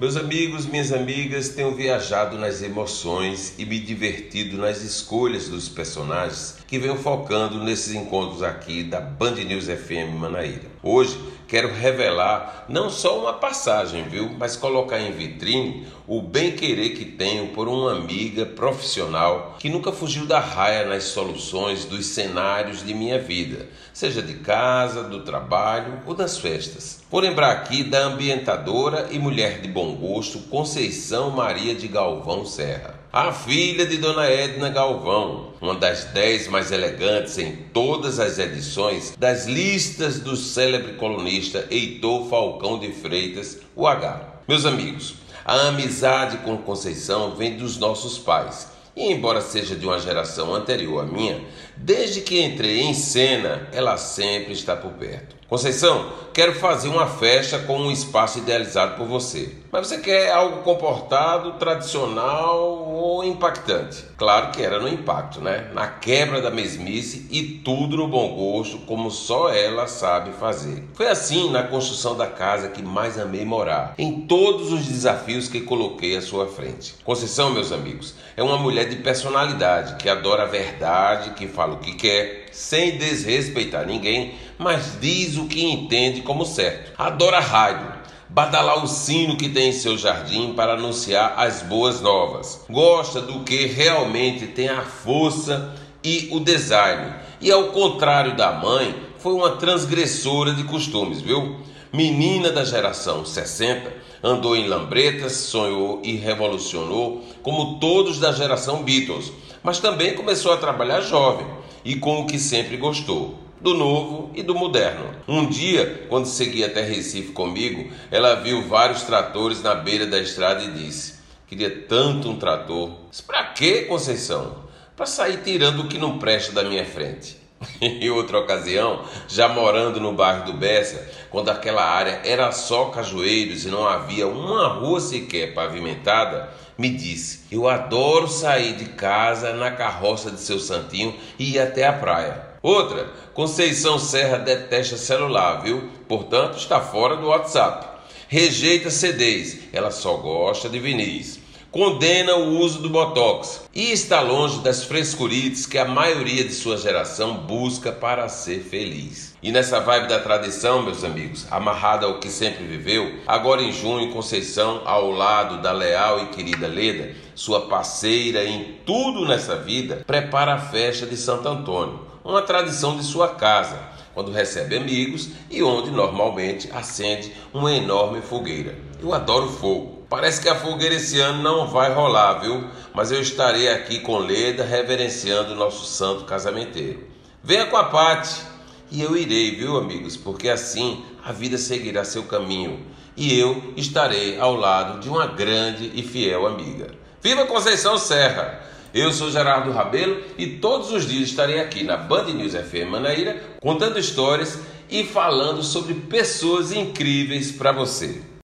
Meus 0.00 0.16
amigos, 0.16 0.64
minhas 0.64 0.94
amigas, 0.94 1.50
tenho 1.50 1.74
viajado 1.74 2.38
nas 2.38 2.62
emoções 2.62 3.52
e 3.58 3.66
me 3.66 3.78
divertido 3.78 4.56
nas 4.56 4.80
escolhas 4.80 5.50
dos 5.50 5.68
personagens 5.68 6.56
que 6.66 6.78
venho 6.78 6.96
focando 6.96 7.62
nesses 7.62 7.94
encontros 7.94 8.42
aqui 8.42 8.82
da 8.82 8.98
Band 8.98 9.32
News 9.32 9.66
FM 9.66 10.14
Manaíra. 10.18 10.70
Hoje 10.82 11.20
quero 11.46 11.74
revelar 11.74 12.64
não 12.66 12.88
só 12.88 13.20
uma 13.20 13.34
passagem, 13.34 14.04
viu, 14.04 14.30
mas 14.38 14.56
colocar 14.56 15.00
em 15.00 15.10
vitrine 15.10 15.86
o 16.06 16.22
bem-querer 16.22 16.94
que 16.94 17.04
tenho 17.04 17.48
por 17.48 17.68
uma 17.68 17.92
amiga 17.92 18.46
profissional 18.46 19.56
que 19.58 19.68
nunca 19.68 19.92
fugiu 19.92 20.26
da 20.26 20.40
raia 20.40 20.86
nas 20.86 21.04
soluções 21.04 21.84
dos 21.84 22.06
cenários 22.06 22.86
de 22.86 22.94
minha 22.94 23.18
vida, 23.18 23.68
seja 23.92 24.22
de 24.22 24.34
casa, 24.34 25.02
do 25.02 25.24
trabalho 25.24 26.00
ou 26.06 26.14
das 26.14 26.38
festas. 26.38 27.00
Vou 27.10 27.20
lembrar 27.20 27.50
aqui 27.50 27.82
da 27.82 28.04
ambientadora 28.04 29.08
e 29.10 29.18
mulher 29.18 29.60
de 29.60 29.68
bom 29.68 29.89
gosto 29.94 30.38
Conceição 30.50 31.30
Maria 31.30 31.74
de 31.74 31.88
Galvão 31.88 32.44
Serra 32.44 33.00
a 33.12 33.32
filha 33.32 33.84
de 33.86 33.96
Dona 33.96 34.26
Edna 34.26 34.68
Galvão, 34.68 35.52
uma 35.60 35.74
das 35.74 36.04
dez 36.04 36.46
mais 36.46 36.70
elegantes 36.70 37.38
em 37.38 37.56
todas 37.72 38.20
as 38.20 38.38
edições 38.38 39.16
das 39.18 39.46
listas 39.46 40.20
do 40.20 40.36
célebre 40.36 40.92
colunista 40.92 41.66
Heitor 41.72 42.28
Falcão 42.28 42.78
de 42.78 42.92
Freitas, 42.92 43.58
o 43.74 43.84
H. 43.84 44.42
Meus 44.46 44.64
amigos, 44.64 45.16
a 45.44 45.68
amizade 45.68 46.36
com 46.38 46.56
Conceição 46.58 47.34
vem 47.34 47.56
dos 47.56 47.78
nossos 47.78 48.16
pais. 48.16 48.68
E 49.00 49.10
embora 49.10 49.40
seja 49.40 49.74
de 49.74 49.86
uma 49.86 49.98
geração 49.98 50.54
anterior 50.54 51.02
à 51.02 51.06
minha, 51.06 51.40
desde 51.74 52.20
que 52.20 52.42
entrei 52.42 52.82
em 52.82 52.92
cena, 52.92 53.66
ela 53.72 53.96
sempre 53.96 54.52
está 54.52 54.76
por 54.76 54.90
perto. 54.92 55.36
Conceição, 55.48 56.12
quero 56.34 56.54
fazer 56.54 56.88
uma 56.88 57.06
festa 57.06 57.58
com 57.60 57.78
um 57.78 57.90
espaço 57.90 58.40
idealizado 58.40 58.98
por 58.98 59.06
você. 59.06 59.56
Mas 59.72 59.86
você 59.86 59.96
quer 59.96 60.30
algo 60.30 60.58
comportado, 60.58 61.52
tradicional 61.52 62.79
ou 63.00 63.24
impactante? 63.24 64.04
Claro 64.16 64.52
que 64.52 64.62
era 64.62 64.78
no 64.78 64.88
impacto, 64.88 65.40
né? 65.40 65.70
Na 65.72 65.88
quebra 65.88 66.40
da 66.40 66.50
mesmice 66.50 67.26
e 67.30 67.42
tudo 67.42 67.96
no 67.96 68.08
bom 68.08 68.34
gosto, 68.34 68.78
como 68.78 69.10
só 69.10 69.48
ela 69.48 69.86
sabe 69.86 70.32
fazer. 70.32 70.84
Foi 70.94 71.08
assim 71.08 71.50
na 71.50 71.62
construção 71.62 72.16
da 72.16 72.26
casa 72.26 72.68
que 72.68 72.82
mais 72.82 73.18
amei 73.18 73.44
morar, 73.44 73.94
em 73.98 74.22
todos 74.22 74.72
os 74.72 74.84
desafios 74.86 75.48
que 75.48 75.60
coloquei 75.60 76.16
à 76.16 76.22
sua 76.22 76.46
frente. 76.46 76.94
Conceição, 77.04 77.50
meus 77.50 77.72
amigos, 77.72 78.14
é 78.36 78.42
uma 78.42 78.58
mulher 78.58 78.88
de 78.88 78.96
personalidade 78.96 79.96
que 79.96 80.08
adora 80.08 80.42
a 80.42 80.46
verdade, 80.46 81.30
que 81.30 81.46
fala 81.46 81.74
o 81.74 81.78
que 81.78 81.94
quer, 81.94 82.46
sem 82.52 82.98
desrespeitar 82.98 83.86
ninguém, 83.86 84.34
mas 84.58 84.98
diz 85.00 85.36
o 85.36 85.46
que 85.46 85.64
entende 85.64 86.22
como 86.22 86.44
certo. 86.44 86.92
Adora 86.98 87.40
rádio, 87.40 87.99
badalar 88.30 88.84
o 88.84 88.86
sino 88.86 89.36
que 89.36 89.48
tem 89.48 89.70
em 89.70 89.72
seu 89.72 89.98
jardim 89.98 90.52
para 90.54 90.74
anunciar 90.74 91.34
as 91.36 91.62
boas 91.62 92.00
novas. 92.00 92.64
Gosta 92.70 93.20
do 93.20 93.40
que 93.40 93.66
realmente 93.66 94.46
tem 94.46 94.68
a 94.68 94.82
força 94.82 95.74
e 96.02 96.28
o 96.30 96.38
design. 96.38 97.12
E 97.40 97.50
ao 97.50 97.64
contrário 97.68 98.36
da 98.36 98.52
mãe, 98.52 98.94
foi 99.18 99.32
uma 99.32 99.56
transgressora 99.56 100.54
de 100.54 100.62
costumes, 100.64 101.20
viu? 101.20 101.56
Menina 101.92 102.52
da 102.52 102.64
geração 102.64 103.24
60, 103.24 103.92
andou 104.22 104.56
em 104.56 104.68
lambretas, 104.68 105.32
sonhou 105.32 106.00
e 106.04 106.14
revolucionou, 106.14 107.24
como 107.42 107.80
todos 107.80 108.20
da 108.20 108.30
geração 108.30 108.84
Beatles, 108.84 109.32
mas 109.60 109.80
também 109.80 110.14
começou 110.14 110.52
a 110.52 110.56
trabalhar 110.56 111.00
jovem 111.00 111.46
e 111.84 111.96
com 111.96 112.20
o 112.20 112.26
que 112.26 112.38
sempre 112.38 112.76
gostou 112.76 113.49
do 113.60 113.74
novo 113.74 114.30
e 114.34 114.42
do 114.42 114.54
moderno. 114.54 115.14
Um 115.28 115.46
dia, 115.46 116.06
quando 116.08 116.26
seguia 116.26 116.66
até 116.66 116.82
Recife 116.82 117.32
comigo, 117.32 117.90
ela 118.10 118.36
viu 118.36 118.66
vários 118.66 119.02
tratores 119.02 119.62
na 119.62 119.74
beira 119.74 120.06
da 120.06 120.18
estrada 120.18 120.62
e 120.64 120.70
disse: 120.70 121.20
Queria 121.46 121.84
tanto 121.88 122.30
um 122.30 122.36
trator. 122.36 122.92
Para 123.26 123.44
quê, 123.46 123.82
Conceição? 123.82 124.64
Para 124.96 125.06
sair 125.06 125.38
tirando 125.42 125.80
o 125.80 125.88
que 125.88 125.98
não 125.98 126.18
presta 126.18 126.52
da 126.52 126.64
minha 126.64 126.84
frente. 126.84 127.40
em 127.80 128.08
outra 128.08 128.38
ocasião, 128.38 129.04
já 129.28 129.48
morando 129.48 130.00
no 130.00 130.12
bairro 130.12 130.46
do 130.46 130.54
Bessa, 130.54 131.06
quando 131.28 131.50
aquela 131.50 131.84
área 131.84 132.22
era 132.24 132.50
só 132.52 132.86
cajueiros 132.86 133.64
e 133.64 133.68
não 133.68 133.86
havia 133.86 134.26
uma 134.26 134.68
rua 134.68 135.00
sequer 135.00 135.52
pavimentada, 135.52 136.48
me 136.78 136.88
disse: 136.88 137.40
Eu 137.50 137.68
adoro 137.68 138.28
sair 138.28 138.74
de 138.74 138.86
casa 138.86 139.52
na 139.52 139.70
carroça 139.70 140.30
de 140.30 140.40
seu 140.40 140.58
santinho 140.58 141.14
e 141.38 141.54
ir 141.54 141.58
até 141.58 141.86
a 141.86 141.92
praia. 141.92 142.49
Outra, 142.62 143.10
Conceição 143.32 143.98
Serra 143.98 144.36
detesta 144.36 144.96
celular, 144.98 145.62
viu? 145.62 145.88
Portanto, 146.06 146.58
está 146.58 146.80
fora 146.80 147.16
do 147.16 147.28
WhatsApp. 147.28 147.88
Rejeita 148.28 148.90
CDs, 148.90 149.60
ela 149.72 149.90
só 149.90 150.16
gosta 150.18 150.68
de 150.68 150.78
vinis. 150.78 151.40
Condena 151.70 152.34
o 152.34 152.58
uso 152.58 152.82
do 152.82 152.90
Botox 152.90 153.62
e 153.72 153.92
está 153.92 154.20
longe 154.20 154.58
das 154.58 154.82
frescurites 154.82 155.66
que 155.66 155.78
a 155.78 155.84
maioria 155.84 156.42
de 156.42 156.52
sua 156.52 156.76
geração 156.76 157.34
busca 157.34 157.92
para 157.92 158.28
ser 158.28 158.58
feliz. 158.58 159.36
E 159.40 159.52
nessa 159.52 159.78
vibe 159.78 160.08
da 160.08 160.18
tradição, 160.18 160.82
meus 160.82 161.04
amigos, 161.04 161.46
amarrada 161.48 162.06
ao 162.06 162.18
que 162.18 162.28
sempre 162.28 162.64
viveu, 162.64 163.20
agora 163.24 163.62
em 163.62 163.70
junho, 163.70 164.12
Conceição, 164.12 164.82
ao 164.84 165.12
lado 165.12 165.62
da 165.62 165.70
leal 165.70 166.24
e 166.24 166.26
querida 166.26 166.66
Leda, 166.66 167.14
sua 167.36 167.68
parceira 167.68 168.44
em 168.44 168.80
tudo 168.84 169.24
nessa 169.24 169.54
vida, 169.54 170.02
prepara 170.04 170.54
a 170.54 170.58
festa 170.58 171.06
de 171.06 171.16
Santo 171.16 171.48
Antônio 171.48 172.10
uma 172.24 172.42
tradição 172.42 172.96
de 172.96 173.04
sua 173.04 173.28
casa, 173.28 173.78
quando 174.12 174.32
recebe 174.32 174.76
amigos 174.76 175.30
e 175.50 175.62
onde 175.62 175.90
normalmente 175.90 176.68
acende 176.72 177.32
uma 177.52 177.72
enorme 177.72 178.20
fogueira. 178.20 178.76
Eu 179.00 179.14
adoro 179.14 179.48
fogo. 179.48 179.99
Parece 180.10 180.40
que 180.40 180.48
a 180.48 180.56
fogueira 180.56 180.96
esse 180.96 181.20
ano 181.20 181.40
não 181.40 181.68
vai 181.68 181.94
rolar, 181.94 182.40
viu? 182.40 182.64
Mas 182.92 183.12
eu 183.12 183.20
estarei 183.20 183.68
aqui 183.68 184.00
com 184.00 184.18
Leda 184.18 184.64
reverenciando 184.64 185.52
o 185.52 185.54
nosso 185.56 185.86
santo 185.86 186.24
casamenteiro. 186.24 187.06
Venha 187.44 187.66
com 187.66 187.76
a 187.76 187.84
Pati 187.84 188.42
e 188.90 189.00
eu 189.00 189.16
irei, 189.16 189.54
viu, 189.54 189.76
amigos? 189.76 190.16
Porque 190.16 190.48
assim 190.48 191.04
a 191.24 191.30
vida 191.30 191.56
seguirá 191.56 192.02
seu 192.04 192.24
caminho 192.24 192.84
e 193.16 193.38
eu 193.38 193.72
estarei 193.76 194.36
ao 194.40 194.56
lado 194.56 194.98
de 194.98 195.08
uma 195.08 195.28
grande 195.28 195.92
e 195.94 196.02
fiel 196.02 196.44
amiga. 196.44 196.90
Viva 197.22 197.46
Conceição 197.46 197.96
Serra! 197.96 198.62
Eu 198.92 199.12
sou 199.12 199.30
Gerardo 199.30 199.70
Rabelo 199.70 200.20
e 200.36 200.56
todos 200.56 200.90
os 200.90 201.06
dias 201.06 201.28
estarei 201.28 201.60
aqui 201.60 201.84
na 201.84 201.96
Band 201.96 202.24
News 202.24 202.54
FM 202.54 202.90
Manaíra 202.90 203.40
contando 203.60 203.96
histórias 203.96 204.58
e 204.90 205.04
falando 205.04 205.62
sobre 205.62 205.94
pessoas 205.94 206.72
incríveis 206.72 207.52
para 207.52 207.70
você. 207.70 208.28